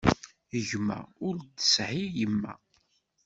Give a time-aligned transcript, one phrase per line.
[0.67, 2.53] Gma ur d-tesɛi yemma.